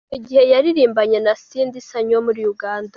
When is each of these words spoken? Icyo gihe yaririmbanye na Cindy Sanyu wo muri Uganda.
Icyo 0.13 0.19
gihe 0.27 0.43
yaririmbanye 0.51 1.17
na 1.25 1.33
Cindy 1.45 1.79
Sanyu 1.89 2.13
wo 2.17 2.23
muri 2.27 2.41
Uganda. 2.53 2.89